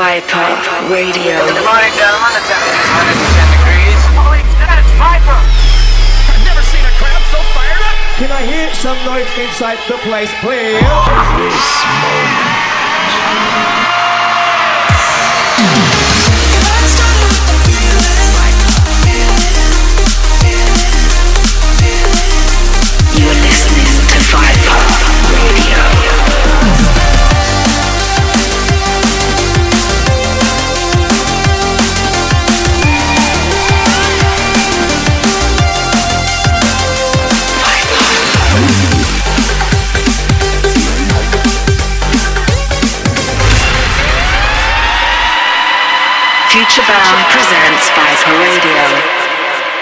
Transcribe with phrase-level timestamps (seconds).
[0.00, 0.48] Viper
[0.88, 1.36] Radio.
[1.44, 2.32] Good morning, gentlemen.
[2.32, 4.00] The temperature is 110 degrees.
[4.16, 5.36] Holy shit, Viper!
[5.36, 8.00] I've never seen a crowd so fired up.
[8.16, 10.80] Can I hear some noise inside the place, please?
[10.80, 12.60] This moment.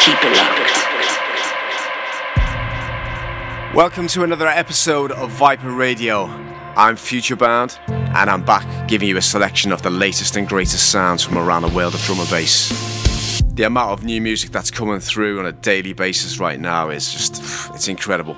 [0.09, 0.73] Keep it locked.
[3.75, 6.25] Welcome to another episode of Viper Radio.
[6.77, 11.23] I'm Futurebound, and I'm back giving you a selection of the latest and greatest sounds
[11.23, 13.43] from around the world of drum and bass.
[13.53, 17.13] The amount of new music that's coming through on a daily basis right now is
[17.13, 17.43] just,
[17.75, 18.35] it's incredible.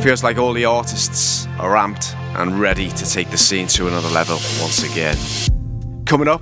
[0.00, 4.08] Feels like all the artists are amped and ready to take the scene to another
[4.08, 5.18] level once again.
[6.06, 6.40] Coming up,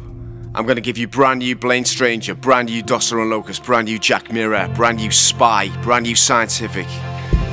[0.52, 3.86] I'm going to give you brand new Blaine Stranger, brand new Dossa and Locuzzed, brand
[3.86, 6.88] new Jack Mirror, brand new Spy, brand new Scientific.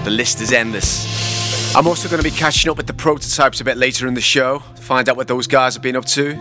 [0.04, 1.76] The list is endless.
[1.76, 4.22] I'm also going to be catching up with the prototypes a bit later in the
[4.22, 6.34] show, to find out what those guys have been up to.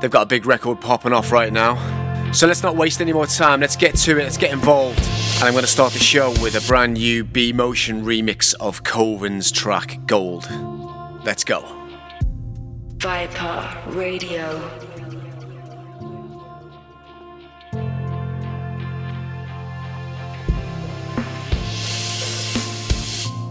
[0.00, 2.32] They've got a big record popping off right now.
[2.32, 5.00] So let's not waste any more time, let's get to it, let's get involved.
[5.00, 8.82] And I'm going to start the show with a brand new B Motion remix of
[8.82, 10.48] Koven's track Gold.
[11.22, 11.66] Let's go.
[12.96, 14.87] Viper Radio.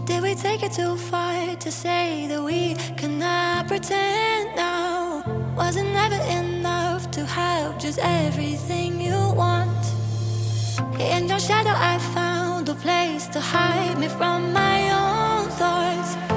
[0.08, 5.22] Did we take it too far to say that we cannot pretend now?
[5.54, 9.84] Was it never enough to have just everything you want?
[10.98, 16.27] In your shadow, I found a place to hide me from my own thoughts.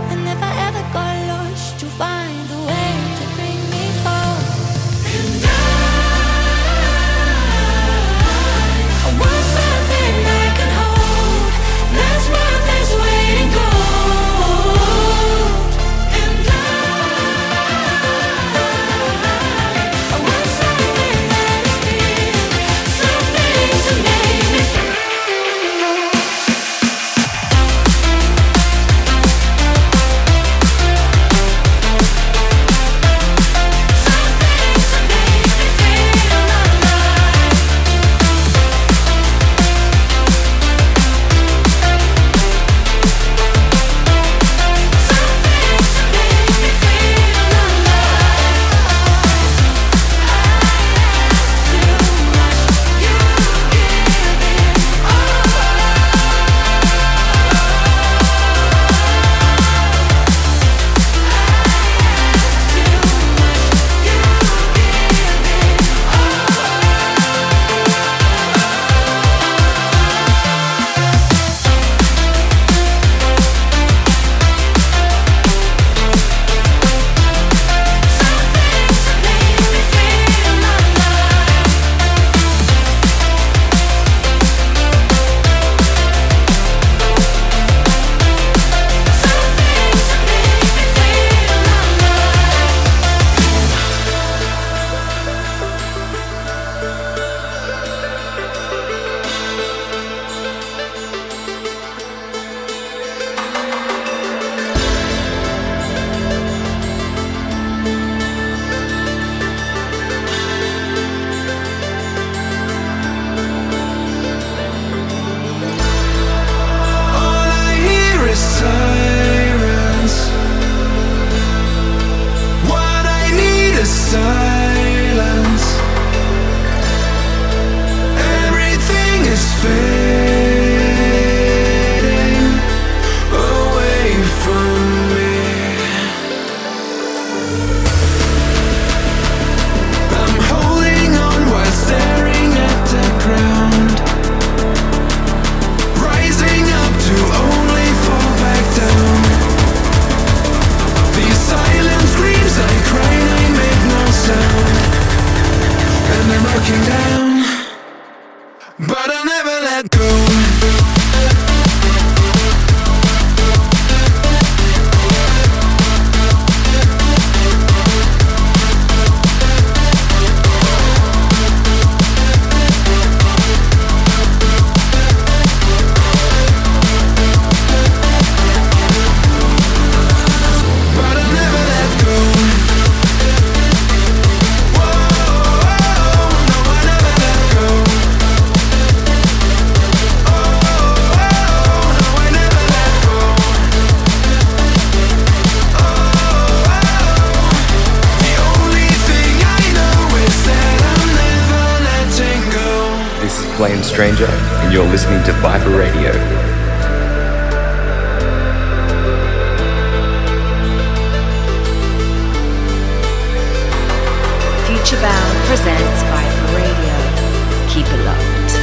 [217.82, 218.54] Keep it locked.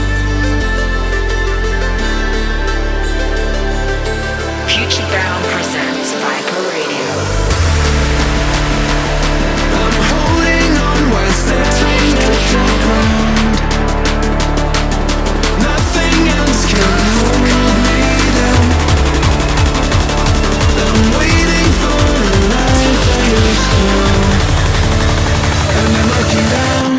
[4.71, 7.09] Futurebound presents Viper Radio.
[9.75, 13.59] I'm holding on while staring at the ground.
[15.67, 17.99] Nothing else can hold me
[18.39, 18.67] down.
[20.79, 24.31] I'm waiting for a life that is found,
[25.75, 26.98] and I'm looking down.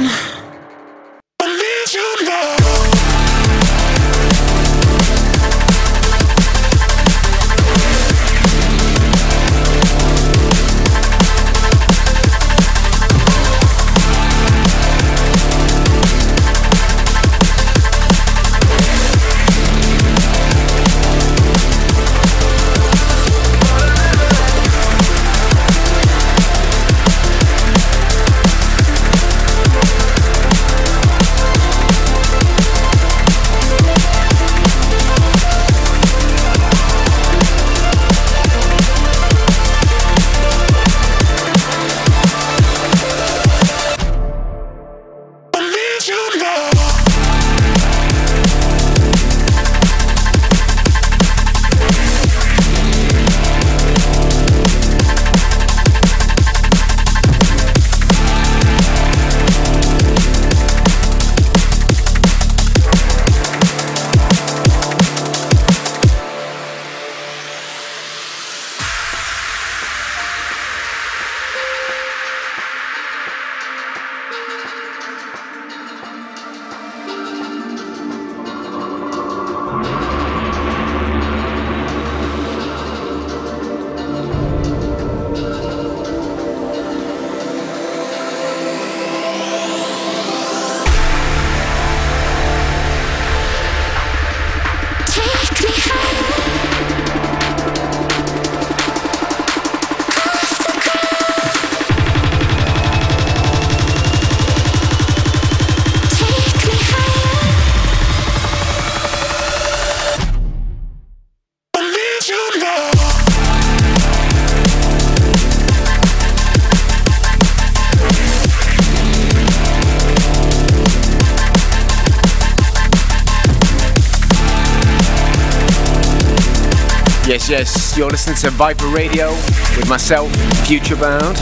[127.99, 129.29] You're listening to Viper Radio
[129.75, 130.31] with myself,
[130.63, 131.37] Futurebound,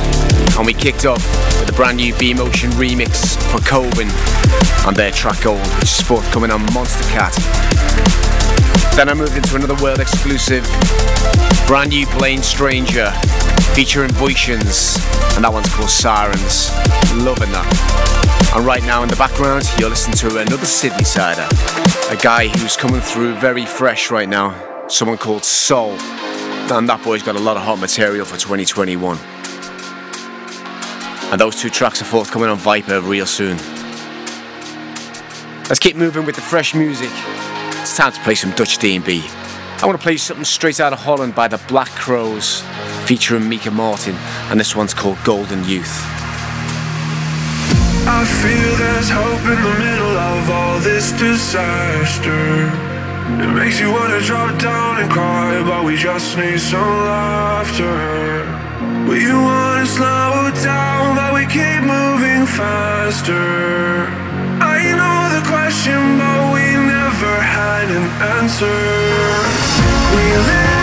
[0.58, 1.24] and we kicked off
[1.60, 4.10] with a brand new B Motion remix for Koven
[4.88, 7.36] on their track Gold, which is forthcoming on Monstercat.
[8.96, 10.64] Then I moved into another world exclusive,
[11.68, 13.12] brand new Blaine Stranger,
[13.76, 14.98] featuring Voicians,
[15.36, 16.72] and that one's called Sirens.
[17.24, 18.52] Loving that.
[18.56, 21.48] And right now in the background, you're listening to another Sydney sider,
[22.10, 25.96] a guy who's coming through very fresh right now, someone called Soul.
[26.70, 29.18] And that boy's got a lot of hot material for 2021.
[31.32, 33.58] And those two tracks are forthcoming on Viper real soon.
[35.70, 37.10] Let's keep moving with the fresh music.
[37.82, 39.24] It's time to play some Dutch D&B.
[39.80, 42.62] I want to play something straight out of Holland by the Black Crows,
[43.06, 44.16] featuring Mika Martin,
[44.50, 46.02] and this one's called Golden Youth.
[48.10, 52.87] I feel there's hope in the middle of all this disaster.
[53.30, 58.48] It makes you wanna drop down and cry, but we just need some laughter.
[59.10, 64.08] We wanna slow down, but we keep moving faster.
[64.76, 66.66] I know the question, but we
[66.96, 68.08] never had an
[68.40, 68.80] answer.
[70.16, 70.77] We live,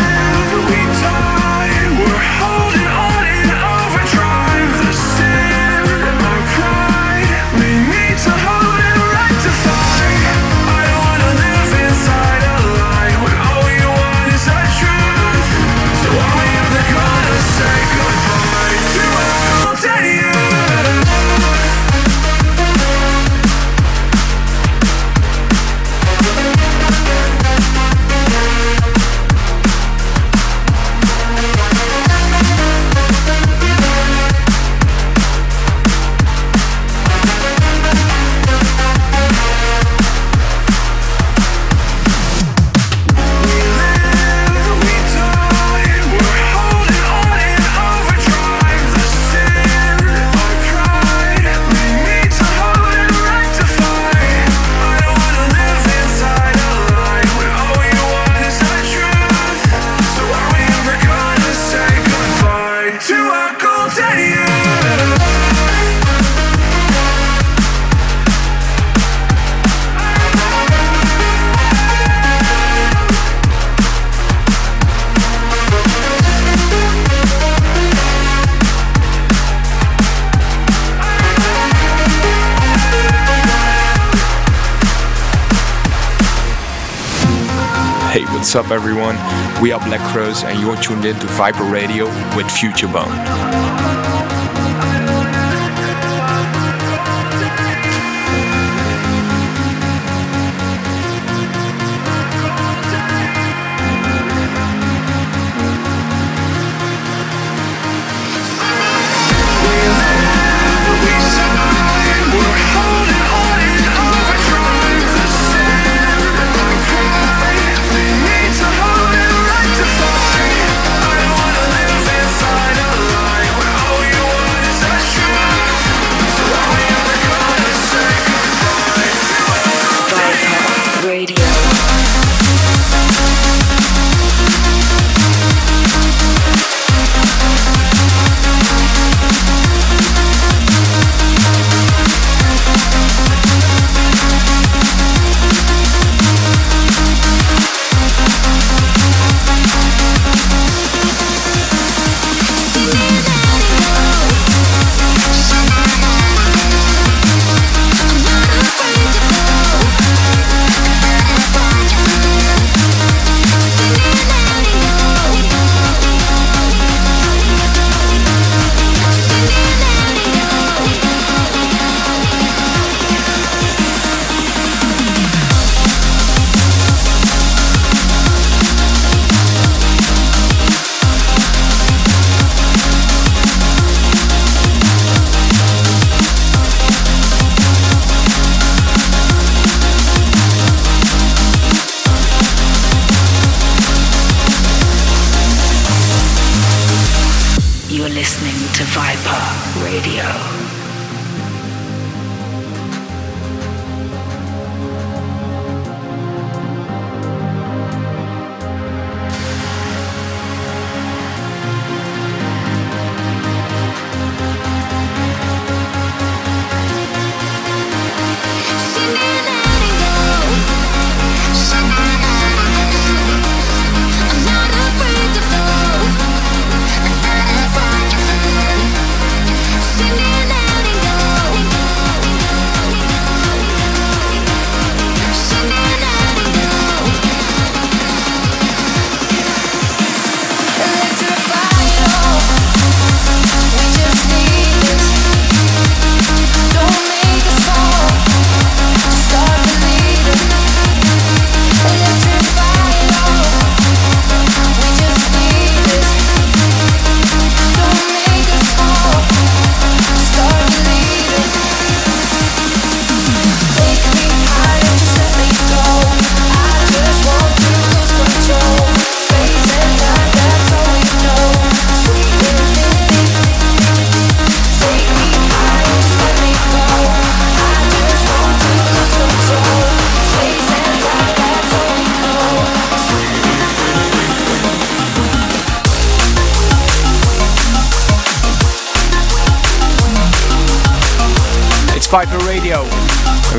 [88.55, 89.17] what's up, everyone?
[89.61, 92.05] We are Black Crows, and you're tuned in to Viper Radio
[92.37, 93.11] with Futurebound.
[93.11, 93.44] Viper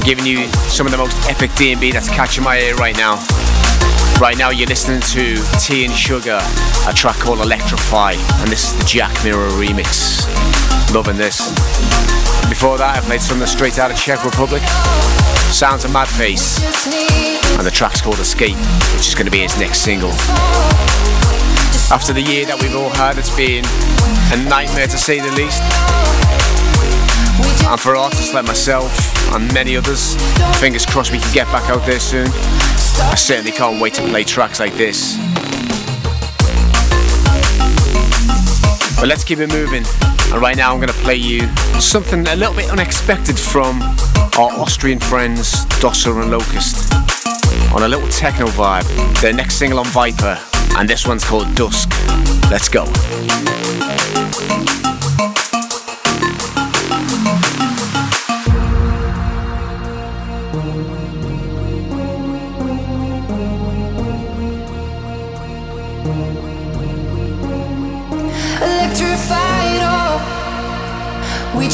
[0.05, 3.15] giving you some of the most epic D&B that's catching my ear right now.
[4.21, 6.39] Right now you're listening to T & Sugah,
[6.87, 10.23] a track called Electrify, and this is the Jack Mirror remix.
[10.93, 11.49] Loving this.
[12.47, 14.61] Before that I played something straight out of Czech Republic.
[15.49, 16.61] Sounds of Madface.
[17.57, 18.57] And the track's called Escape,
[18.93, 20.11] which is going to be his next single.
[21.89, 23.65] After the year that we've all had, it's been
[24.31, 25.63] a nightmare to say the least.
[27.63, 28.91] And for artists like myself
[29.33, 30.15] and many others,
[30.59, 32.27] fingers crossed we can get back out there soon.
[32.27, 35.17] I certainly can't wait to play tracks like this.
[38.99, 39.83] But let's keep it moving.
[40.31, 41.47] And right now I'm going to play you
[41.79, 43.81] something a little bit unexpected from
[44.37, 46.91] our Austrian friends Dossa and Locuzzed
[47.73, 48.85] on a little techno vibe.
[49.21, 50.39] Their next single on Viper,
[50.77, 51.89] and this one's called Dusk.
[52.49, 52.85] Let's go.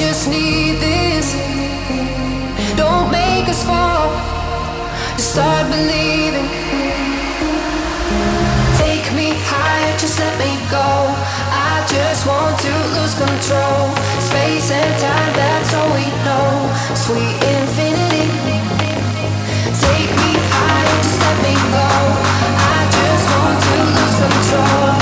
[0.01, 1.27] Just need this.
[2.75, 4.09] Don't make us fall.
[5.15, 6.49] Just start believing.
[8.81, 10.89] Take me higher, just let me go.
[11.69, 13.83] I just want to lose control.
[14.29, 16.49] Space and time, that's all we know.
[17.05, 18.25] Sweet infinity.
[19.85, 21.89] Take me higher, just let me go.
[22.69, 22.91] I
[24.51, 25.00] Instagram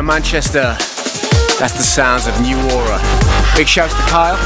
[0.00, 0.76] of Manchester.
[1.60, 2.98] That's the sounds of New Aura.
[3.54, 4.38] Big shouts to Kyle.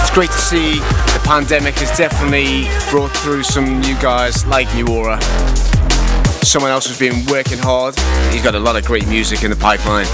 [0.00, 0.74] It's great to see
[1.14, 5.20] the pandemic has definitely brought through some new guys like New Aura.
[6.44, 7.96] Someone else who's been working hard.
[8.32, 10.06] He's got a lot of great music in the pipeline.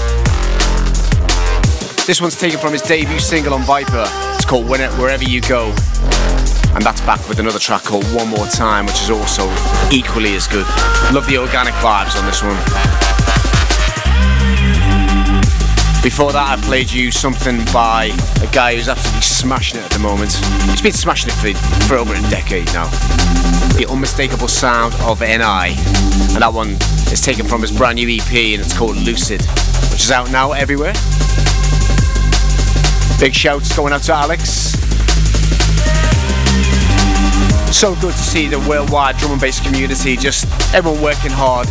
[2.07, 4.05] This one's taken from his debut single on Viper.
[4.35, 5.75] It's called Wherever You Go.
[6.73, 9.43] And that's back with another track called One More Time, which is also
[9.91, 10.65] equally as good.
[11.11, 13.12] Love the organic vibes on this one.
[16.03, 18.11] Before that, I played you something by
[18.43, 20.33] a guy who's absolutely smashing it at the moment.
[20.67, 22.89] He's been smashing it for, for over a decade now.
[23.79, 25.79] The unmistakable sound of NI.
[26.35, 26.71] And that one
[27.07, 29.41] is taken from his brand new EP and it's called Lucid,
[29.95, 30.91] which is out now everywhere.
[33.17, 34.75] Big shouts going out to Alex.
[37.71, 41.69] So good to see the worldwide drum and bass community, just everyone working hard,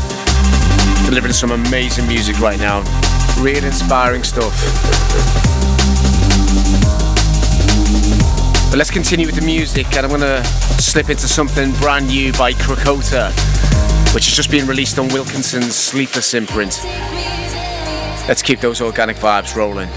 [1.04, 2.82] delivering some amazing music right now.
[3.42, 4.54] Real inspiring stuff.
[8.70, 10.44] But let's continue with the music, and I'm gonna
[10.78, 13.32] slip into something brand new by Krakota,
[14.14, 16.78] which has just been released on Wilkinson's Sleepless imprint.
[18.28, 19.88] Let's keep those organic vibes rolling.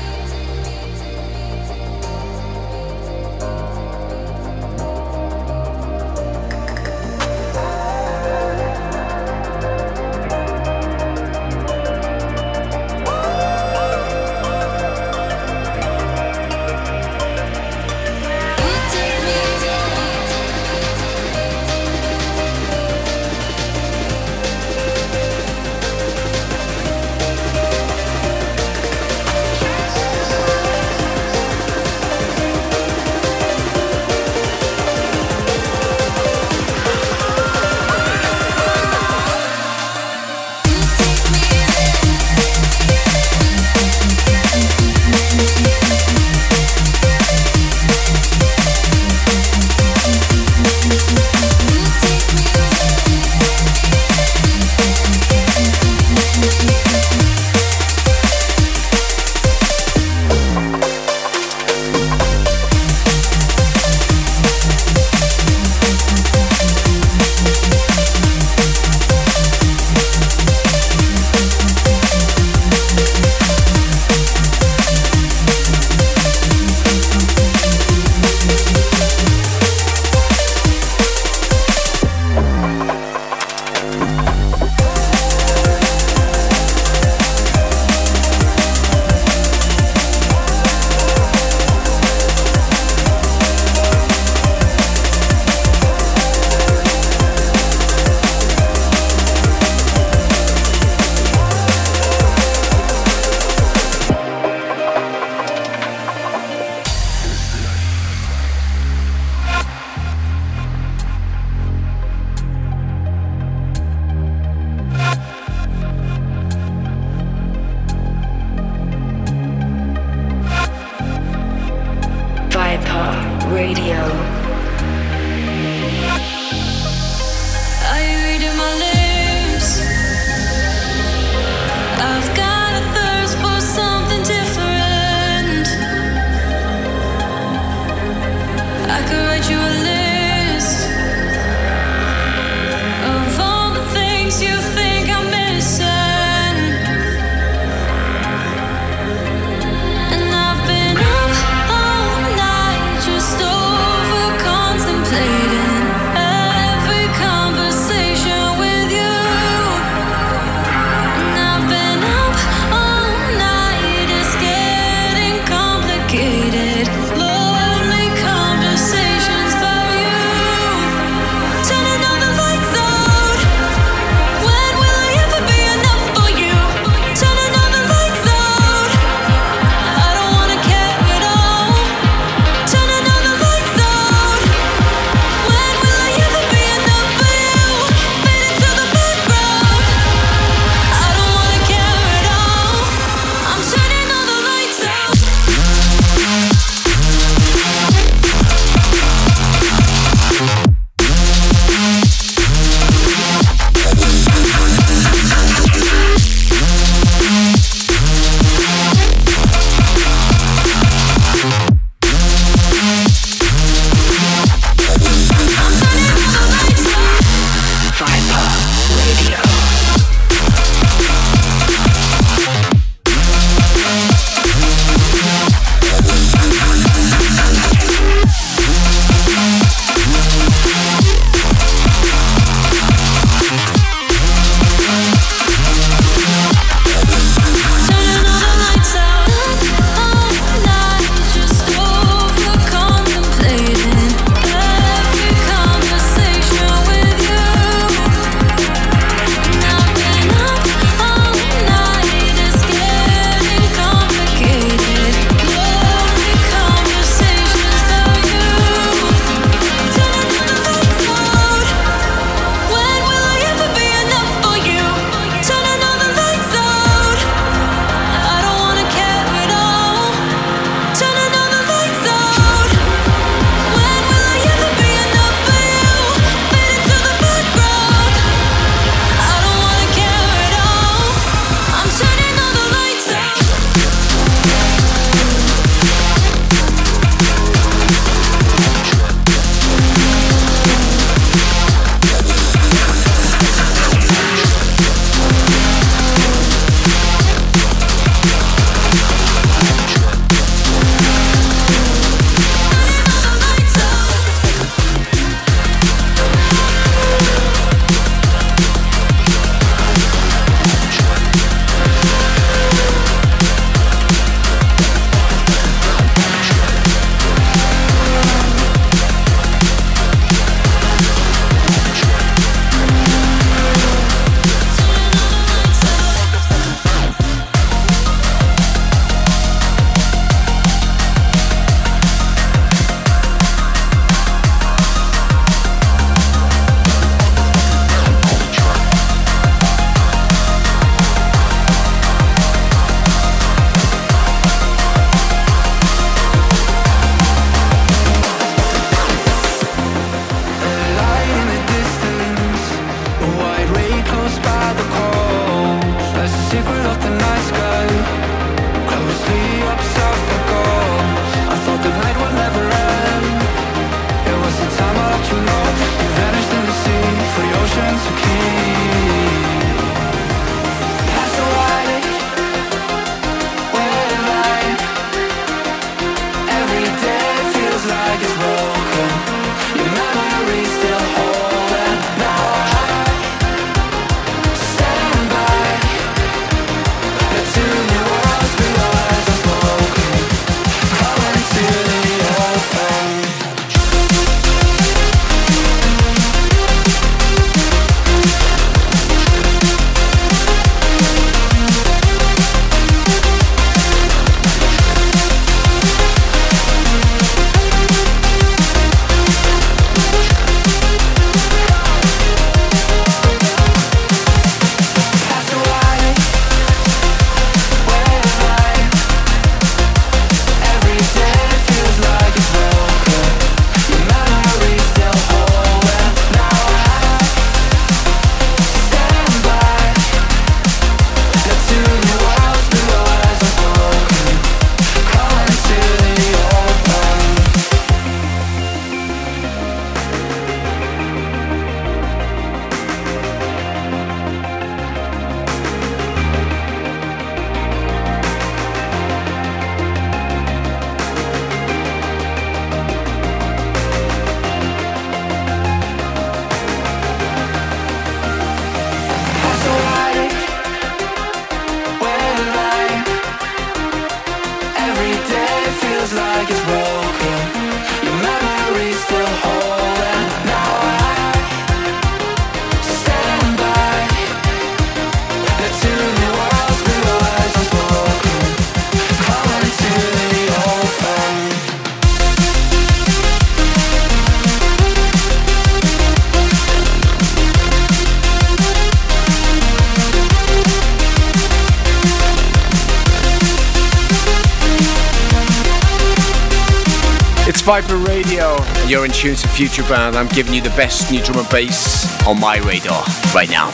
[499.55, 500.15] To Futurebound.
[500.15, 503.67] I'm giving you the best new drum and bass on my radar right now.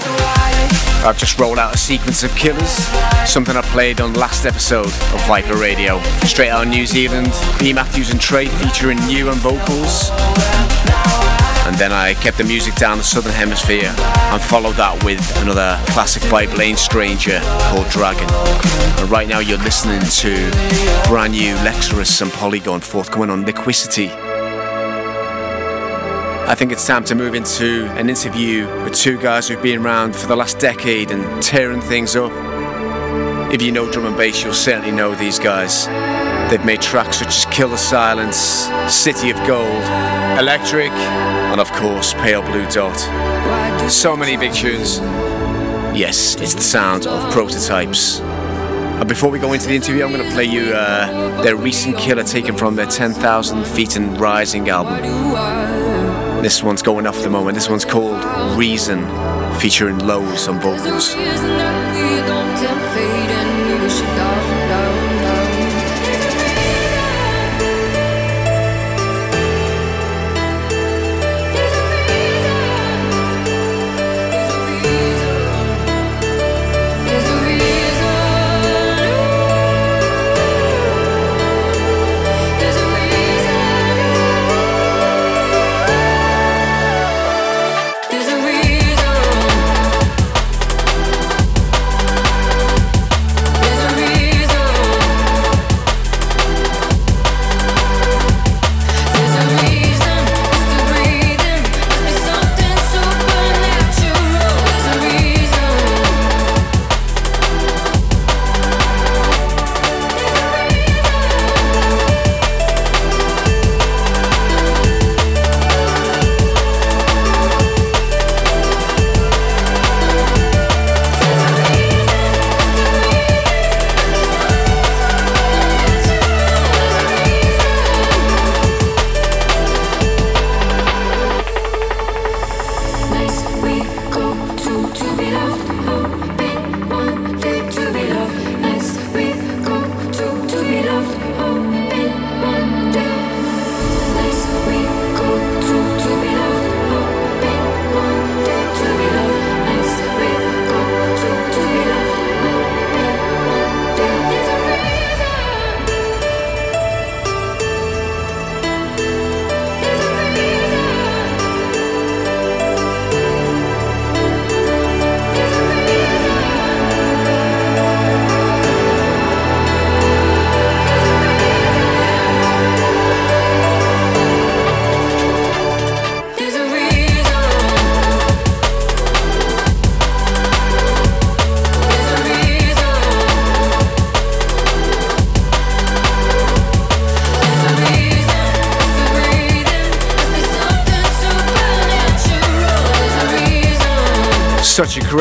[1.04, 2.70] I've just rolled out a sequence of killers,
[3.26, 6.02] something I played on last episode of Viper Radio.
[6.24, 7.74] Straight out of New Zealand, B.
[7.74, 10.10] Matthews and Trei featuring new and vocals.
[11.66, 15.80] And then I kept the music down the southern hemisphere and followed that with another
[15.88, 17.40] classic by Blaine Stranger
[17.70, 18.28] called Dragon.
[19.00, 24.31] And right now you're listening to brand new Lexurus and Polygon forthcoming on Liquicity.
[26.48, 30.16] I think it's time to move into an interview with two guys who've been around
[30.16, 32.32] for the last decade and tearing things up.
[33.54, 35.86] If you know drum and bass, you'll certainly know these guys.
[36.50, 38.38] They've made tracks such as Kill the Silence,
[38.94, 39.84] City of Gold,
[40.40, 43.00] Electric, and of course, Pale Blue Dot.
[43.90, 44.98] So many big tunes.
[45.98, 48.20] Yes, it's the sound of prototypes.
[48.20, 51.98] And before we go into the interview, I'm going to play you uh, their recent
[51.98, 55.71] killer taken from their 10,000 Feet and Rising album.
[56.42, 57.54] This one's going off at the moment.
[57.54, 58.24] This one's called
[58.58, 59.00] Reason,
[59.60, 61.14] featuring Lowes on vocals.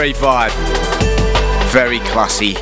[0.01, 0.53] Great vibe.
[1.73, 2.55] Very classy.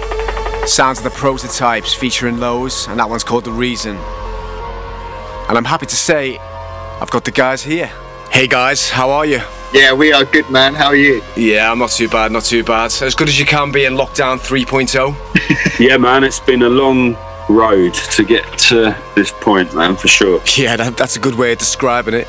[0.66, 3.94] Sounds of the prototypes featuring Lowes, and that one's called The Reason.
[3.96, 7.92] And I'm happy to say I've got the guys here.
[8.32, 9.40] Hey guys, how are you?
[9.72, 10.74] Yeah, we are good, man.
[10.74, 11.22] How are you?
[11.36, 12.86] Yeah, I'm not too bad, not too bad.
[13.02, 15.78] As good as you can be in lockdown 3.0.
[15.78, 17.16] yeah, man, it's been a long
[17.48, 20.40] road to get to this point, man, for sure.
[20.56, 22.26] Yeah, that, that's a good way of describing it.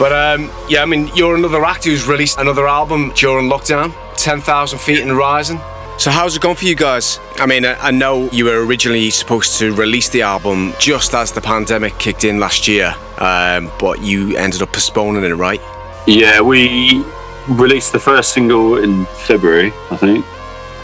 [0.00, 4.78] But um, yeah, I mean, you're another act who's released another album during lockdown, 10,000
[4.78, 5.60] Feet and Rising.
[5.98, 7.18] So how's it gone for you guys?
[7.38, 11.40] I mean, I know you were originally supposed to release the album just as the
[11.40, 15.60] pandemic kicked in last year, um, but you ended up postponing it, right?
[16.06, 17.04] Yeah, we
[17.48, 20.24] released the first single in February, I think,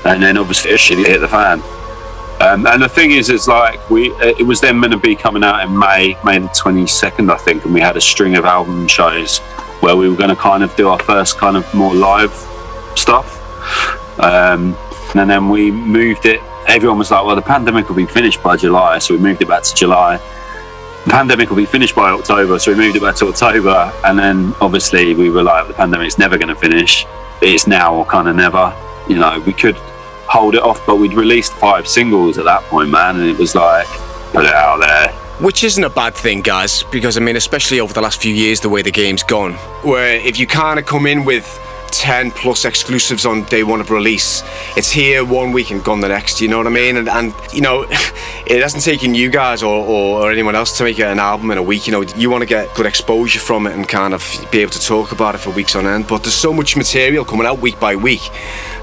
[0.05, 1.63] and then obviously it hit the fan.
[2.41, 5.45] Um, and the thing is, it's like we it was then meant to be coming
[5.45, 8.45] out in May, May the twenty second, I think, and we had a string of
[8.45, 9.39] album shows
[9.81, 12.33] where we were going to kind of do our first kind of more live
[12.99, 14.21] stuff.
[14.21, 14.77] Um,
[15.15, 16.41] and then we moved it.
[16.67, 19.49] Everyone was like, "Well, the pandemic will be finished by July," so we moved it
[19.49, 20.19] back to July.
[21.05, 23.93] The pandemic will be finished by October, so we moved it back to October.
[24.05, 27.07] And then obviously we were like, "The pandemic's never going to finish.
[27.41, 28.75] It's now or kind of never."
[29.09, 29.77] You know, we could
[30.27, 30.85] hold it off.
[30.87, 33.87] But we'd released five singles at that point, man, and it was like,
[34.33, 35.09] put it out there.
[35.41, 38.61] Which isn't a bad thing, guys, because I mean, especially over the last few years,
[38.61, 41.47] the way the game's gone, where if you kind of come in with
[41.91, 44.43] 10 plus exclusives on day one of release.
[44.77, 46.97] It's here one week and gone the next, you know what I mean?
[46.97, 47.83] And, and you know,
[48.47, 51.59] it hasn't taken you guys or, or, or, anyone else to make an album in
[51.59, 51.87] a week.
[51.87, 54.73] You know, you want to get good exposure from it and kind of be able
[54.73, 56.07] to talk about it for weeks on end.
[56.07, 58.23] But there's so much material coming out week by week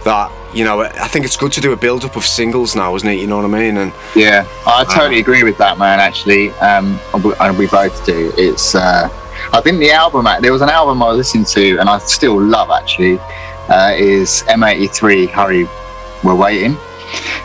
[0.03, 2.95] that you know, I think it's good to do a build up of singles now,
[2.95, 3.19] isn't it?
[3.19, 3.75] You know what I mean?
[3.75, 5.99] And yeah, I totally uh, agree with that, man.
[5.99, 8.31] Actually, um, and we both do.
[8.37, 9.09] It's, uh,
[9.53, 10.27] I think the album.
[10.41, 13.19] There was an album I was listening to, and I still love actually.
[13.69, 15.67] Uh, is M83 Hurry,
[16.23, 16.77] We're Waiting,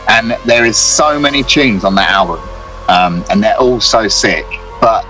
[0.07, 2.39] and there is so many tunes on that album,
[2.87, 4.45] um, and they're all so sick.
[4.79, 5.05] But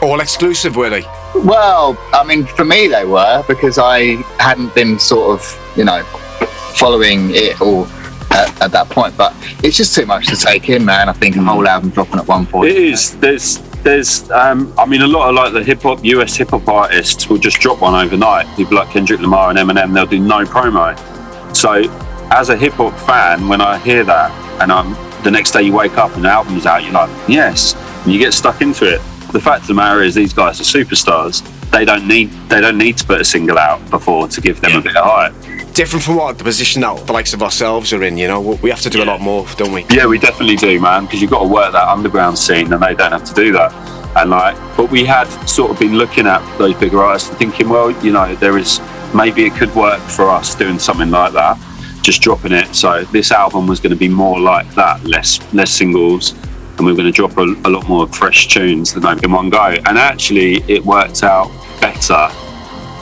[0.00, 1.02] all exclusive, were they?
[1.34, 6.02] Well, I mean, for me they were because I hadn't been sort of, you know,
[6.76, 7.86] following it all
[8.30, 9.16] at, at, that point.
[9.16, 11.08] But it's just too much to take in, man.
[11.08, 12.70] I think a whole album dropping at one point.
[12.70, 13.16] It is.
[13.16, 14.28] There's, there's.
[14.30, 17.38] Um, I mean, a lot of like the hip hop, US hip hop artists will
[17.38, 18.46] just drop one overnight.
[18.56, 20.96] People like Kendrick Lamar and Eminem, they'll do no promo.
[21.54, 21.84] So,
[22.30, 25.72] as a hip hop fan, when I hear that, and I'm the next day you
[25.72, 27.74] wake up and the album's out, you're like, yes,
[28.04, 29.00] and you get stuck into it.
[29.32, 31.42] The fact of the matter is, these guys are superstars.
[31.74, 34.70] They don't need they don't need to put a single out before to give them
[34.70, 34.78] yeah.
[34.78, 38.02] a bit of hype different from what the position that the likes of ourselves are
[38.04, 38.16] in.
[38.16, 39.04] You know, we have to do yeah.
[39.04, 39.84] a lot more, don't we?
[39.90, 41.04] Yeah, we definitely do, man.
[41.04, 43.72] Because you've got to work that underground scene, and they don't have to do that.
[44.16, 47.68] And like, but we had sort of been looking at those bigger artists and thinking,
[47.68, 48.80] well, you know, there is
[49.12, 51.58] maybe it could work for us doing something like that,
[52.02, 52.74] just dropping it.
[52.74, 56.34] So this album was going to be more like that, less less singles,
[56.76, 59.50] and we are going to drop a, a lot more fresh tunes than in one
[59.50, 59.76] go.
[59.86, 61.50] And actually, it worked out
[61.84, 62.28] better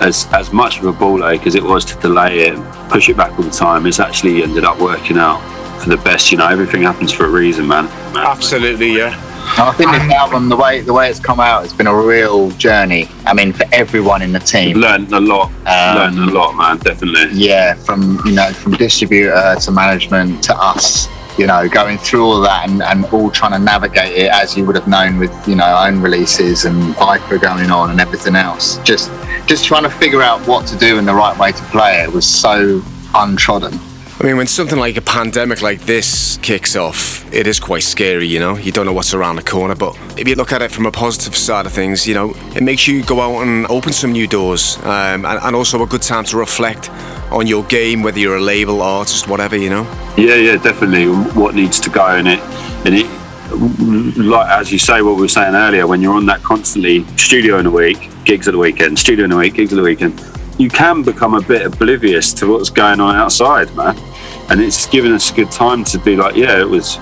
[0.00, 2.56] as as much of a ball ache as it was to delay it,
[2.90, 5.40] push it back all the time, it's actually ended up working out
[5.80, 6.32] for the best.
[6.32, 7.86] You know, everything happens for a reason, man.
[8.16, 9.14] Absolutely, yeah.
[9.58, 11.94] And I think this album, the way the way it's come out, it's been a
[11.94, 13.08] real journey.
[13.26, 15.48] I mean, for everyone in the team, learned a lot.
[15.66, 16.78] Um, learned a lot, man.
[16.78, 17.38] Definitely.
[17.38, 21.06] Yeah, from you know, from distributor to management to us
[21.38, 24.64] you know, going through all that and, and all trying to navigate it as you
[24.66, 28.78] would have known with, you know, own releases and Viper going on and everything else.
[28.78, 29.10] Just
[29.46, 32.12] just trying to figure out what to do and the right way to play it
[32.12, 32.82] was so
[33.14, 33.78] untrodden.
[34.22, 38.28] I mean, when something like a pandemic like this kicks off, it is quite scary,
[38.28, 38.56] you know?
[38.56, 40.92] You don't know what's around the corner, but if you look at it from a
[40.92, 44.28] positive side of things, you know, it makes you go out and open some new
[44.28, 46.88] doors um, and, and also a good time to reflect
[47.32, 49.82] on your game, whether you're a label, artist, whatever, you know?
[50.16, 51.08] Yeah, yeah, definitely.
[51.32, 52.38] What needs to go in it.
[52.86, 56.44] And it, like as you say, what we were saying earlier, when you're on that
[56.44, 59.76] constantly studio in a week, gigs at the weekend, studio in a week, gigs at
[59.76, 60.24] the weekend,
[60.58, 63.96] you can become a bit oblivious to what's going on outside, man.
[64.52, 66.98] And it's given us a good time to be like, yeah, it was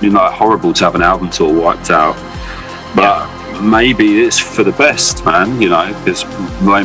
[0.00, 2.14] you know, horrible to have an album tour wiped out,
[2.94, 3.60] but yeah.
[3.60, 5.60] maybe it's for the best, man.
[5.60, 6.24] You know, because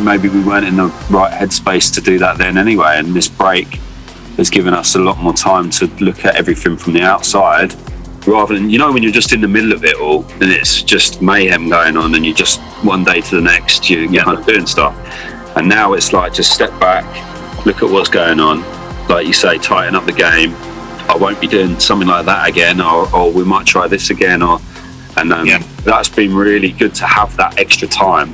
[0.04, 3.68] maybe we weren't in the right headspace to do that then anyway, and this break
[4.38, 7.76] has given us a lot more time to look at everything from the outside
[8.28, 10.84] rather than you know when you're just in the middle of it all and it's
[10.84, 14.24] just mayhem going on and you just one day to the next you, you're yeah.
[14.24, 14.96] kind of doing stuff
[15.58, 17.04] and now it's like just step back
[17.66, 18.60] look at what's going on
[19.12, 20.54] like you say tighten up the game
[21.10, 24.42] i won't be doing something like that again or, or we might try this again
[24.42, 24.60] or
[25.18, 25.62] and um, yeah.
[25.84, 28.34] that's been really good to have that extra time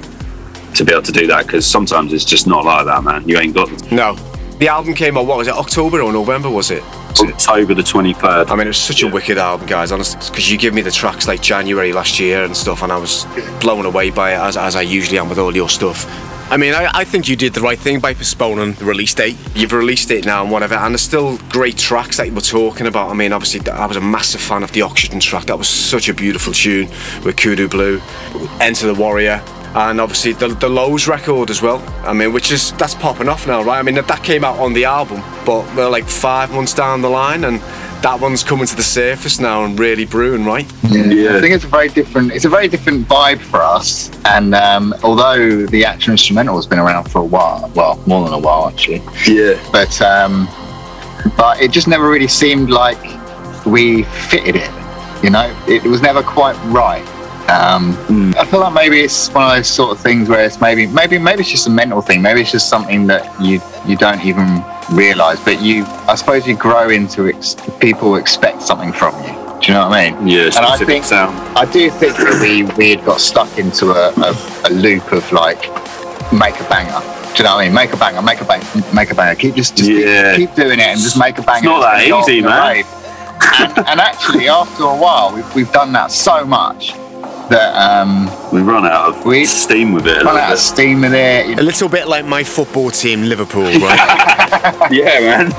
[0.75, 3.37] to be able to do that because sometimes it's just not like that man you
[3.37, 4.13] ain't got no
[4.59, 6.83] the album came out what was it october or november was it
[7.19, 8.49] October the 23rd.
[8.49, 9.09] I mean, it was such yeah.
[9.09, 12.43] a wicked album, guys, honestly, because you give me the tracks like January last year
[12.43, 13.25] and stuff, and I was
[13.59, 16.05] blown away by it, as, as I usually am with all your stuff.
[16.49, 19.35] I mean, I, I, think you did the right thing by postponing the release date.
[19.53, 22.87] You've released it now and whatever, and there's still great tracks that you were talking
[22.87, 23.09] about.
[23.09, 25.47] I mean, obviously, I was a massive fan of the Oxygen track.
[25.47, 26.87] That was such a beautiful tune
[27.25, 27.99] with Kudu Blue,
[28.61, 29.43] Enter the Warrior,
[29.75, 31.83] and obviously the, the Lowes record as well.
[32.07, 33.79] I mean, which is that's popping off now, right?
[33.79, 37.09] I mean, that came out on the album, but we're like five months down the
[37.09, 37.61] line, and
[38.01, 40.71] that one's coming to the surface now and really brewing, right?
[40.83, 41.37] Yeah, yeah.
[41.37, 42.31] I think it's a very different.
[42.31, 44.11] It's a very different vibe for us.
[44.25, 48.33] And um, although the actual instrumental has been around for a while, well, more than
[48.33, 49.01] a while actually.
[49.27, 49.61] Yeah.
[49.71, 50.47] But um,
[51.35, 53.01] but it just never really seemed like
[53.65, 54.71] we fitted it.
[55.23, 57.05] You know, it was never quite right.
[57.49, 58.35] Um, mm.
[58.35, 61.17] I feel like maybe it's one of those sort of things where it's maybe maybe
[61.17, 62.21] maybe it's just a mental thing.
[62.21, 65.39] Maybe it's just something that you you don't even realize.
[65.43, 67.55] But you, I suppose, you grow into it.
[67.79, 69.33] People expect something from you.
[69.59, 70.27] Do you know what I mean?
[70.27, 71.35] Yeah, and I think sound.
[71.57, 75.31] I do think that we we had got stuck into a, a, a loop of
[75.31, 75.61] like
[76.31, 77.01] make a banger.
[77.33, 77.73] Do you know what I mean?
[77.73, 79.35] Make a banger, make a banger, make a banger.
[79.35, 80.35] Keep just, just yeah.
[80.35, 81.57] keep, keep, doing it and just make a banger.
[81.57, 82.83] It's not that easy, man.
[83.59, 86.93] And, and, actually, after a while, we've, we've done that so much
[87.49, 90.21] that um, we run out of we steam with it.
[90.21, 90.59] a run little out of bit.
[90.59, 91.59] steam with it.
[91.59, 94.27] A little bit like my football team, Liverpool, right?
[94.91, 95.51] yeah, man.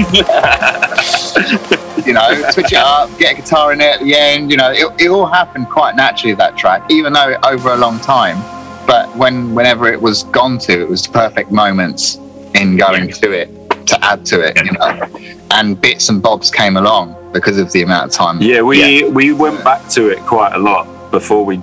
[2.07, 4.51] you know, switch it up, get a guitar in there at the end.
[4.51, 7.99] You know, it, it all happened quite naturally that track, even though over a long
[8.01, 8.39] time.
[8.87, 12.17] But when whenever it was gone to, it was the perfect moments
[12.55, 13.51] in going to it
[13.87, 14.57] to add to it.
[14.65, 18.41] You know, and bits and bobs came along because of the amount of time.
[18.41, 21.63] Yeah, we we went back to it quite a lot before we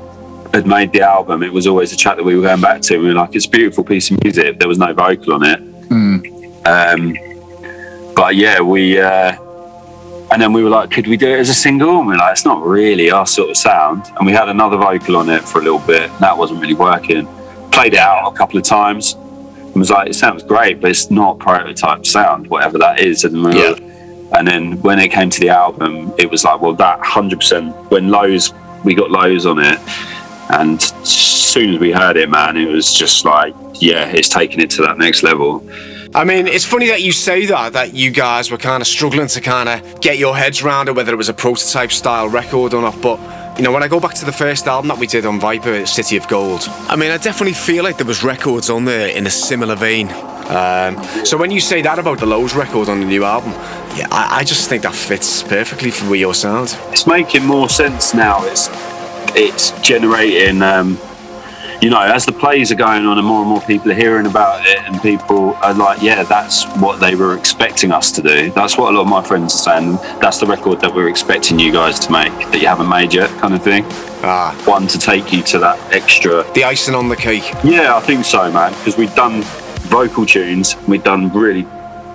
[0.56, 1.44] had made the album.
[1.44, 2.98] It was always a track that we were going back to.
[2.98, 4.60] We were like, it's a beautiful piece of music.
[4.60, 5.60] There was no vocal on it.
[5.90, 6.16] Mm.
[6.66, 9.36] Um, but yeah, we uh,
[10.32, 12.00] and then we were like, could we do it as a single?
[12.00, 14.06] And we are like, it's not really our sort of sound.
[14.18, 16.10] And we had another vocal on it for a little bit.
[16.10, 17.28] And that wasn't really working.
[17.72, 19.14] Played it out a couple of times.
[19.14, 23.24] And was like, it sounds great, but it's not prototype sound, whatever that is.
[23.26, 23.78] And we were-
[24.36, 27.92] and then when it came to the album, it was like, well, that 100%.
[27.92, 28.54] When Lowes,
[28.84, 29.80] we got Lowes on it,
[30.50, 34.60] and as soon as we heard it, man, it was just like, yeah, it's taking
[34.60, 35.68] it to that next level.
[36.14, 39.28] I mean, it's funny that you say that, that you guys were kind of struggling
[39.28, 42.74] to kind of get your heads around it, whether it was a prototype style record
[42.74, 43.02] or not.
[43.02, 43.20] But,
[43.58, 45.86] you know, when I go back to the first album that we did on Viper,
[45.86, 49.28] City of Gold, I mean, I definitely feel like there was records on there in
[49.28, 50.10] a similar vein.
[50.48, 53.52] Um, so when you say that about the Lowes record on the new album,
[53.98, 56.78] yeah, I, I just think that fits perfectly for your sound.
[56.92, 58.46] It's making more sense now.
[58.46, 58.70] It's
[59.36, 60.98] it's generating, um,
[61.82, 64.26] you know, as the plays are going on and more and more people are hearing
[64.26, 68.52] about it, and people are like, yeah, that's what they were expecting us to do.
[68.52, 69.96] That's what a lot of my friends are saying.
[70.20, 73.30] That's the record that we're expecting you guys to make that you haven't made yet,
[73.40, 73.84] kind of thing.
[74.24, 74.60] Ah.
[74.66, 76.44] One to take you to that extra.
[76.54, 77.44] The icing on the cake.
[77.64, 78.74] Yeah, I think so, man.
[78.74, 79.44] Because we've done
[79.90, 81.64] vocal tunes, we've done really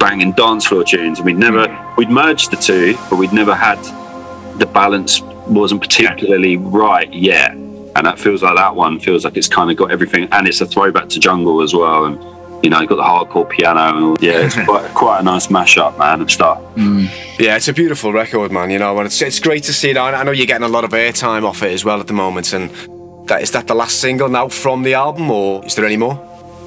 [0.00, 3.78] banging dance floor tunes, and we'd never we'd merged the two, but we'd never had
[4.58, 7.52] the balance wasn't particularly right yet.
[7.52, 10.60] And that feels like that one feels like it's kind of got everything, and it's
[10.60, 12.22] a throwback to jungle as well, and
[12.62, 15.98] you know, got the hardcore piano, and all, yeah, it's quite quite a nice mashup,
[15.98, 16.62] man, of stuff.
[17.38, 18.70] Yeah, it's a beautiful record, man.
[18.70, 20.14] You know, and it's it's great to see that.
[20.14, 22.52] I know you're getting a lot of airtime off it as well at the moment.
[22.52, 22.70] And
[23.28, 26.14] that is that the last single now from the album, or is there any more?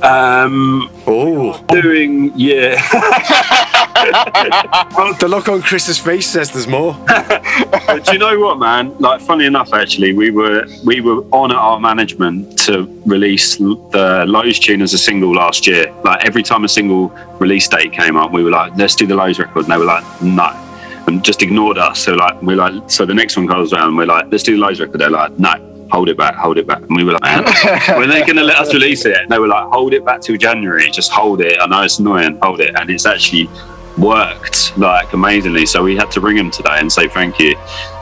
[0.02, 2.82] Um, oh, doing yeah.
[5.20, 6.94] the look on Chris's face says there's more.
[7.08, 8.96] but do you know what, man?
[8.98, 14.26] Like, funny enough, actually, we were we were on at our management to release the
[14.28, 15.94] Lowes tune as a single last year.
[16.04, 17.10] Like every time a single
[17.40, 19.86] release date came up, we were like, "Let's do the Lowes record," and they were
[19.86, 20.50] like, "No,"
[21.08, 22.04] and just ignored us.
[22.04, 24.56] So like, we're like, so the next one comes around, and we're like, "Let's do
[24.56, 26.80] the Lowe's record." They're like, "No." Hold it back, hold it back.
[26.80, 27.44] And we were like, man,
[28.00, 29.16] when are they going to let us release it?
[29.16, 30.90] And they were like, hold it back till January.
[30.90, 31.56] Just hold it.
[31.62, 32.40] I know it's annoying.
[32.42, 32.74] Hold it.
[32.80, 33.48] And it's actually
[33.98, 35.66] worked like amazingly.
[35.66, 37.56] So we had to ring him today and say thank you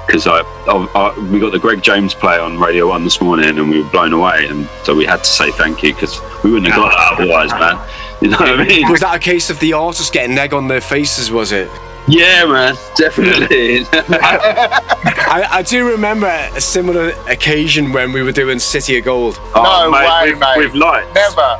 [0.05, 3.57] because I, I, I, we got the Greg James play on Radio One this morning
[3.57, 4.47] and we were blown away.
[4.47, 7.51] And so we had to say thank you because we wouldn't have got that otherwise,
[7.51, 7.87] man.
[8.21, 8.89] You know what I mean?
[8.89, 11.31] Was that a case of the artists getting egg on their faces?
[11.31, 11.69] Was it?
[12.07, 13.85] Yeah, man, definitely.
[13.93, 19.39] I, I do remember a similar occasion when we were doing City of Gold.
[19.55, 20.57] Oh, no way, with, mate.
[20.57, 21.13] with lights.
[21.13, 21.59] Never.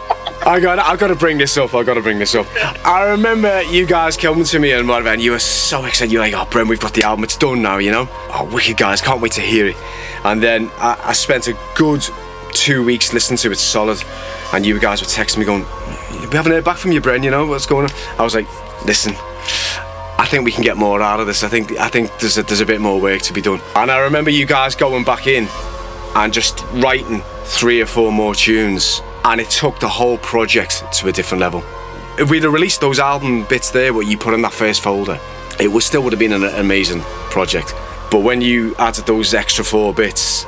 [0.46, 1.74] I got, I got to bring this up.
[1.74, 2.46] I got to bring this up.
[2.86, 6.12] I remember you guys coming to me and whatever, and you were so excited.
[6.12, 7.24] You're like, "Oh, Bren, we've got the album.
[7.24, 8.08] It's done now." You know?
[8.30, 9.76] Oh, wicked guys, can't wait to hear it.
[10.24, 12.06] And then I, I spent a good
[12.52, 14.02] two weeks listening to it solid,
[14.52, 15.64] and you guys were texting me going,
[16.30, 17.24] "We haven't heard back from you, Bren.
[17.24, 18.46] You know what's going on?" I was like,
[18.86, 19.14] "Listen."
[20.18, 21.42] I think we can get more out of this.
[21.42, 23.60] I think I think there's a, there's a bit more work to be done.
[23.74, 25.48] And I remember you guys going back in
[26.14, 31.08] and just writing three or four more tunes, and it took the whole project to
[31.08, 31.64] a different level.
[32.16, 35.18] If we'd have released those album bits there, what you put in that first folder,
[35.58, 37.74] it would still would have been an amazing project.
[38.10, 40.46] But when you added those extra four bits,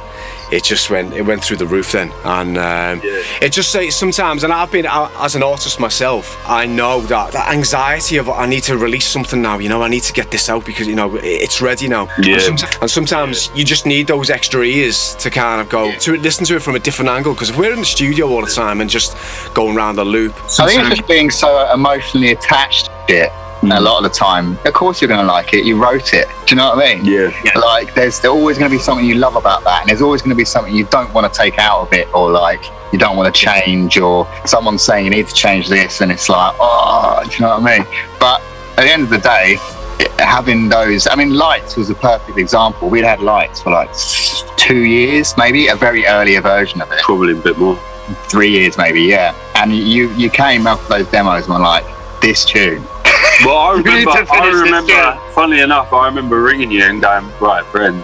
[0.51, 3.01] it just went it went through the roof then, and um,
[3.41, 4.45] it just say sometimes.
[4.45, 8.63] And I've been as an artist myself, I know that that anxiety of I need
[8.65, 9.59] to release something now.
[9.59, 12.09] You know, I need to get this out because you know it's ready now.
[12.23, 12.35] Yeah.
[12.35, 16.17] And, someti- and sometimes you just need those extra ears to kind of go to
[16.17, 17.35] listen to it from a different angle.
[17.35, 19.17] Because if we're in the studio all the time and just
[19.55, 23.73] going around the loop, I think it's just being so emotionally attached to it.
[23.73, 25.65] A lot of the time, of course, you're going to like it.
[25.65, 26.29] You wrote it.
[26.47, 27.05] Do you know what I mean?
[27.45, 27.59] Yeah.
[27.59, 30.31] Like, there's always going to be something you love about that, and there's always going
[30.31, 33.17] to be something you don't want to take out of it, or like you don't
[33.17, 37.23] want to change, or someone's saying you need to change this, and it's like, oh,
[37.29, 37.87] do you know what I mean?
[38.19, 38.41] But
[38.79, 39.57] at the end of the day,
[40.01, 42.89] it- having those, I mean, lights was a perfect example.
[42.89, 43.91] We'd had lights for like
[44.57, 47.01] two years, maybe a very earlier version of it.
[47.01, 47.79] Probably a bit more.
[48.31, 49.35] Three years, maybe, yeah.
[49.55, 51.85] And you you came up with those demos and were like,
[52.23, 52.83] this tune.
[53.45, 54.11] Well, I remember.
[54.11, 54.93] I remember.
[54.93, 55.33] tune.
[55.35, 58.03] Funnily enough, I remember ringing you and going, "Right, Bren,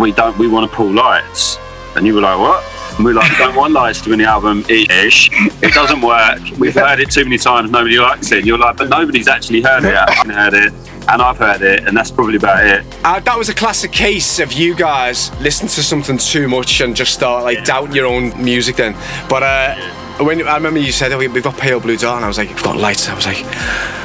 [0.00, 1.58] we don't, we want to pull lights.
[1.96, 2.64] And you were like, what?
[2.96, 5.30] And we are like, don't want lights to win the album ish.
[5.62, 6.40] It doesn't work.
[6.58, 7.70] We've heard it too many times.
[7.70, 8.38] Nobody likes it.
[8.38, 9.94] And you're like, but nobody's actually heard it.
[9.94, 10.72] I've heard it,
[11.08, 12.84] and I've heard it, and that's probably about it.
[13.04, 16.94] Uh, that was a classic case of you guys listening to something too much and
[16.94, 18.76] just start like doubting your own music.
[18.76, 18.94] Then,
[19.28, 19.74] but uh,
[20.20, 22.38] when I remember you said, oh, we- we've got Pale Blue Dot, and I was
[22.38, 23.08] like, we've got lights.
[23.08, 23.42] I was like,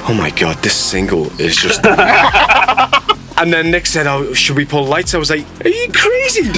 [0.10, 1.84] oh my god, this single is just.
[3.38, 5.14] and then Nick said, oh, should we pull lights?
[5.14, 6.52] I was like, are you crazy?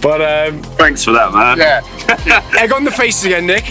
[0.00, 1.58] but um, thanks for that, man.
[1.58, 1.82] Yeah.
[2.58, 3.64] egg on the face again, Nick.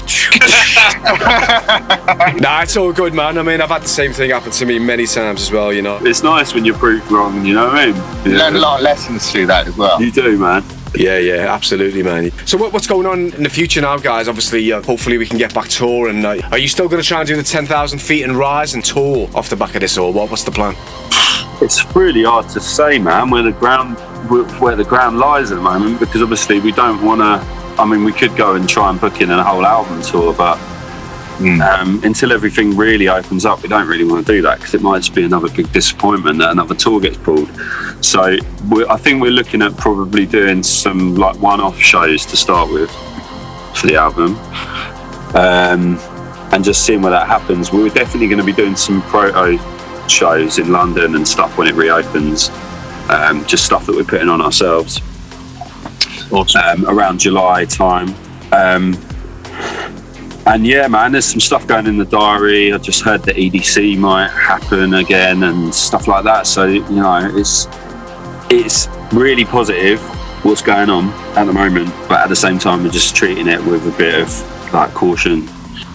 [2.41, 3.37] nah, it's all good, man.
[3.37, 5.71] I mean, I've had the same thing happen to me many times as well.
[5.73, 5.97] You know.
[6.05, 7.95] It's nice when you're proved wrong, you know what I mean?
[8.31, 10.01] You learn a lot of lessons through that as well.
[10.01, 10.63] You do, man.
[10.97, 12.31] Yeah, yeah, absolutely, man.
[12.47, 14.27] So, what, what's going on in the future now, guys?
[14.27, 16.25] Obviously, uh, hopefully, we can get back touring.
[16.25, 18.83] Uh, are you still going to try and do the 10,000 feet and rise and
[18.83, 20.31] tour off the back of this, or what?
[20.31, 20.75] What's the plan?
[21.61, 23.97] It's really hard to say, man, where the ground
[24.59, 27.47] where the ground lies at the moment because obviously we don't want to.
[27.79, 30.57] I mean, we could go and try and book in a whole album tour, but
[31.61, 34.81] um, until everything really opens up, we don't really want to do that because it
[34.81, 37.49] might just be another big disappointment that another tour gets pulled.
[38.03, 38.37] So
[38.69, 42.89] we're, I think we're looking at probably doing some like one-off shows to start with
[43.75, 44.35] for the album.
[45.35, 45.99] Um,
[46.51, 47.71] and just seeing where that happens.
[47.71, 49.59] We're definitely going to be doing some proto
[50.07, 52.49] shows in London and stuff when it reopens.
[53.09, 55.01] Um, just stuff that we're putting on ourselves.
[56.31, 58.15] Um, around July time.
[58.51, 58.93] Um,
[60.47, 62.71] and yeah, man, there's some stuff going in the diary.
[62.71, 66.47] I just heard that EDC might happen again and stuff like that.
[66.47, 67.67] So you know, it's
[68.49, 69.99] it's really positive
[70.45, 73.61] what's going on at the moment, but at the same time, we're just treating it
[73.65, 75.43] with a bit of like caution.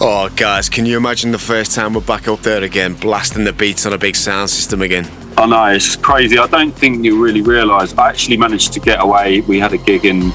[0.01, 3.53] Oh, guys, can you imagine the first time we're back up there again, blasting the
[3.53, 5.09] beats on a big sound system again?
[5.39, 6.37] I know it's crazy.
[6.39, 7.97] I don't think you really realise.
[7.97, 9.41] I actually managed to get away.
[9.43, 10.33] We had a gig in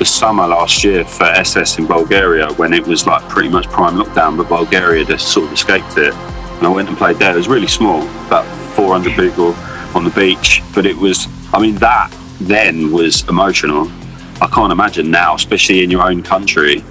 [0.00, 3.96] the summer last year for SS in Bulgaria when it was like pretty much prime
[3.96, 6.14] lockdown, but Bulgaria just sort of escaped it.
[6.14, 7.34] And I went and played there.
[7.34, 8.46] It was really small, about
[8.76, 9.54] 400 people
[9.94, 11.28] on the beach, but it was.
[11.52, 13.92] I mean, that then was emotional.
[14.40, 16.82] I can't imagine now, especially in your own country,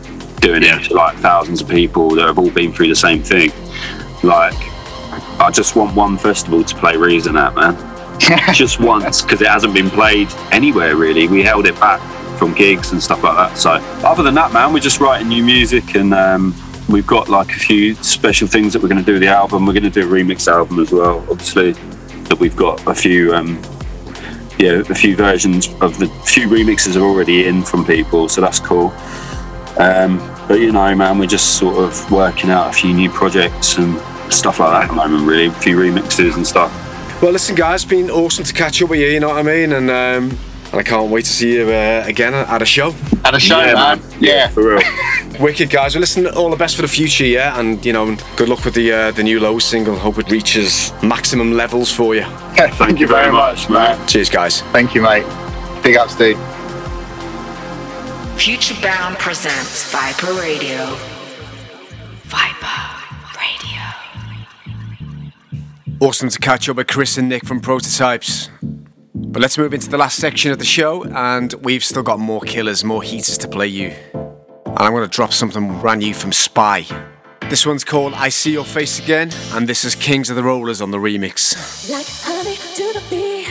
[0.41, 3.49] doing it to like thousands of people that have all been through the same thing.
[4.21, 4.53] Like,
[5.41, 7.75] I just want one festival to play Reason at, man.
[8.53, 11.27] just once, because it hasn't been played anywhere really.
[11.27, 12.01] We held it back
[12.39, 13.57] from gigs and stuff like that.
[13.57, 13.71] So,
[14.03, 16.55] other than that, man, we're just writing new music and um,
[16.87, 19.65] we've got like a few special things that we're going to do with the album.
[19.65, 21.73] We're going to do a remix album as well, obviously.
[22.29, 23.61] That we've got a few, um,
[24.57, 28.59] yeah, a few versions of the few remixes are already in from people, so that's
[28.59, 28.93] cool.
[29.77, 30.17] Um,
[30.47, 33.99] but you know, man, we're just sort of working out a few new projects and
[34.31, 35.47] stuff like that at the moment, really.
[35.47, 36.71] A few remixes and stuff.
[37.21, 39.43] Well, listen, guys, it's been awesome to catch up with you, you know what I
[39.43, 39.73] mean?
[39.73, 40.37] And, um,
[40.71, 42.93] and I can't wait to see you uh, again at a show.
[43.25, 43.99] At a show, Yeah, man.
[43.99, 44.17] man.
[44.19, 44.47] Yeah.
[44.49, 44.81] For real.
[45.39, 45.95] Wicked, guys.
[45.95, 47.57] Well, listen, all the best for the future, yeah?
[47.59, 49.95] And, you know, good luck with the uh, the new Low single.
[49.97, 52.23] Hope it reaches maximum levels for you.
[52.55, 53.97] Thank you very much, man.
[54.07, 54.61] Cheers, guys.
[54.73, 55.23] Thank you, mate.
[55.81, 56.37] Big ups, dude.
[58.37, 60.85] Futurebound presents Viper Radio.
[62.23, 62.79] Viper
[63.37, 63.81] Radio.
[65.99, 68.49] Awesome to catch up with Chris and Nick from Prototypes.
[69.21, 72.41] But let's move into the last section of the show, and we've still got more
[72.41, 73.93] killers, more heaters to play you.
[74.15, 76.85] And I'm going to drop something brand new from Spy.
[77.49, 80.81] This one's called I See Your Face Again, and this is Kings of the Rollers
[80.81, 81.89] on the remix.
[81.91, 83.45] Like honey to the bee,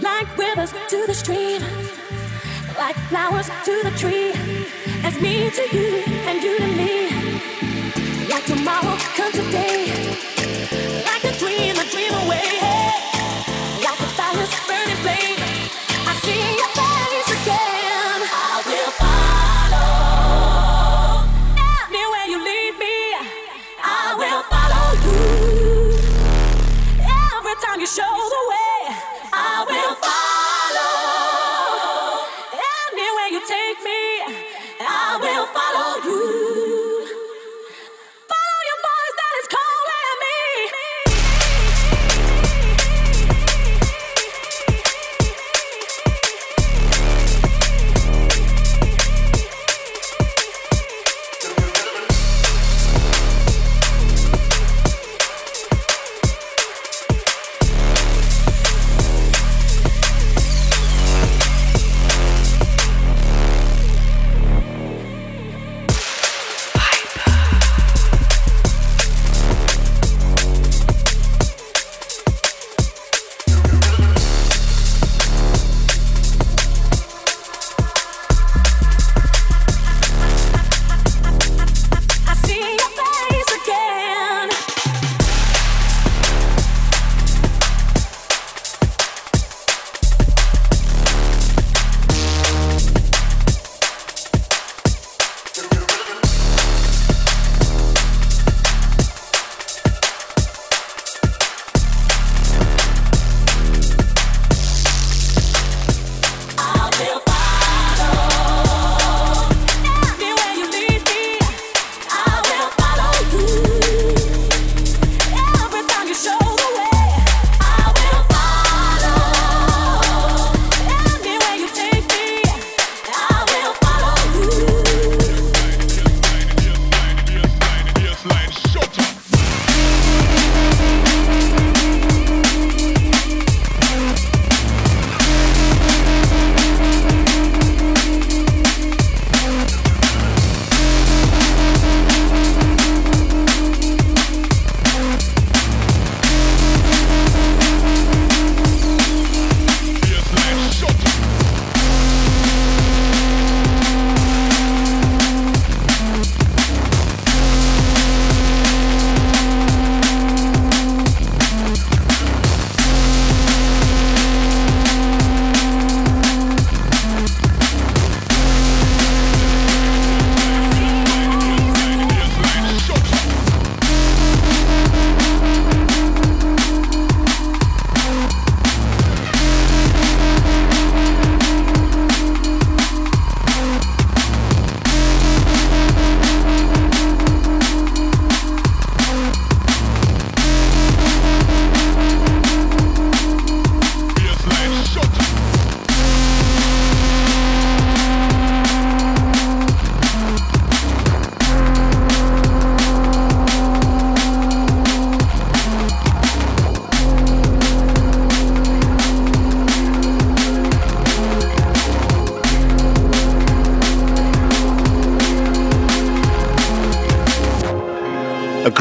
[0.00, 1.62] like rivers to the stream,
[2.76, 4.32] like flowers to the tree,
[5.04, 7.10] as me to you and you to me.
[8.28, 8.96] Like tomorrow
[27.86, 28.35] Every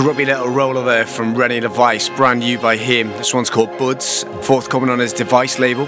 [0.05, 3.07] grubby little roller there from Rennie Device, brand new by him.
[3.13, 5.87] This one's called Buds, forthcoming on his Device label.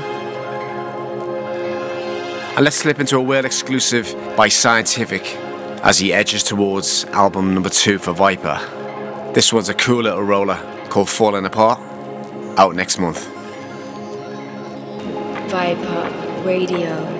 [2.56, 5.22] And let's slip into a world exclusive by Scientific
[5.84, 8.58] as he edges towards album number two for Viper.
[9.36, 10.58] This one's a cool little roller
[10.90, 11.80] called Falling Apart,
[12.58, 13.24] out next month.
[15.52, 17.17] Viper Radio.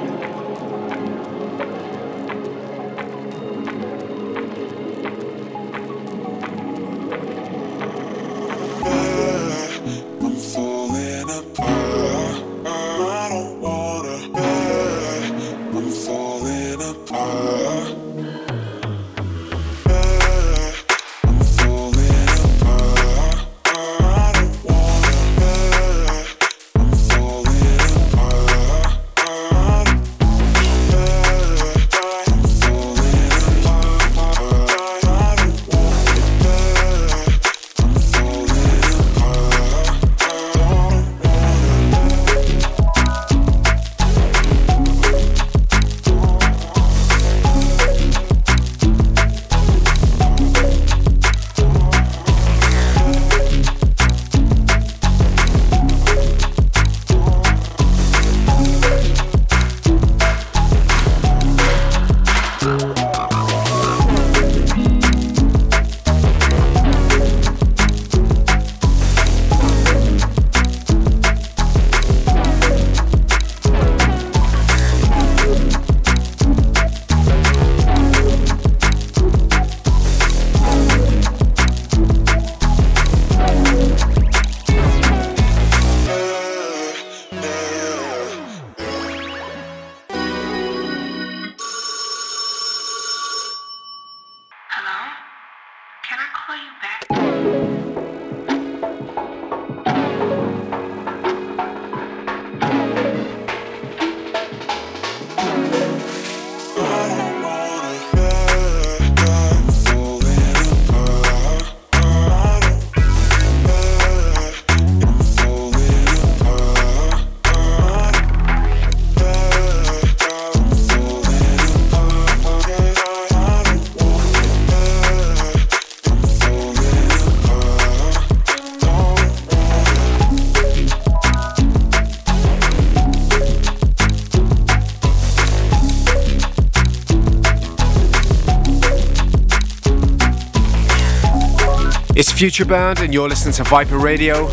[142.38, 144.48] Futurebound, and you're listening to Viper Radio.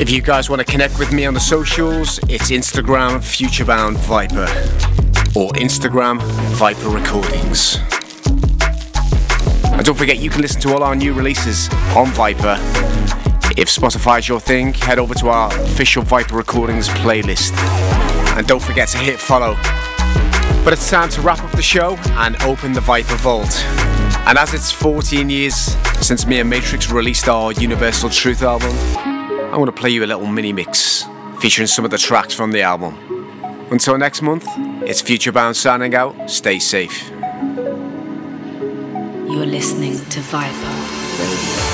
[0.00, 4.48] If you guys want to connect with me on the socials, it's Instagram Futurebound Viper
[5.38, 6.20] or Instagram
[6.56, 7.78] Viper Recordings.
[9.72, 12.56] And don't forget, you can listen to all our new releases on Viper.
[13.56, 17.56] If Spotify is your thing, head over to our official Viper Recordings playlist.
[18.36, 19.54] And don't forget to hit follow.
[20.64, 23.64] But it's time to wrap up the show and open the Viper Vault.
[24.26, 25.76] And as it's 14 years
[26.08, 30.06] since me and Matrix released our Universal Truth album, I want to play you a
[30.06, 31.04] little mini mix
[31.38, 32.96] featuring some of the tracks from the album.
[33.70, 34.46] Until next month,
[34.88, 36.30] it's Futurebound signing out.
[36.30, 37.10] Stay safe.
[39.28, 40.54] You're listening to Viper
[41.22, 41.67] Radio.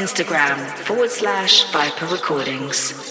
[0.00, 3.09] Instagram forward slash Viper Recordings.